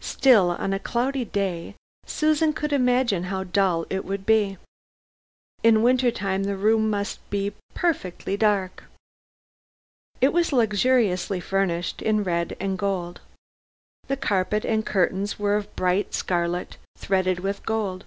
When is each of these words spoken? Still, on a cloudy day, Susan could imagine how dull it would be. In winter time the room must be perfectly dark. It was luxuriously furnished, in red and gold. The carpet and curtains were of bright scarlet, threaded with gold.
Still, 0.00 0.50
on 0.50 0.72
a 0.72 0.80
cloudy 0.80 1.24
day, 1.24 1.76
Susan 2.04 2.52
could 2.52 2.72
imagine 2.72 3.22
how 3.30 3.44
dull 3.44 3.86
it 3.88 4.04
would 4.04 4.26
be. 4.26 4.58
In 5.62 5.82
winter 5.84 6.10
time 6.10 6.42
the 6.42 6.56
room 6.56 6.90
must 6.90 7.20
be 7.30 7.54
perfectly 7.74 8.36
dark. 8.36 8.82
It 10.20 10.32
was 10.32 10.52
luxuriously 10.52 11.38
furnished, 11.38 12.02
in 12.02 12.24
red 12.24 12.56
and 12.58 12.76
gold. 12.76 13.20
The 14.08 14.16
carpet 14.16 14.64
and 14.64 14.84
curtains 14.84 15.38
were 15.38 15.54
of 15.54 15.76
bright 15.76 16.12
scarlet, 16.12 16.76
threaded 16.96 17.38
with 17.38 17.64
gold. 17.64 18.04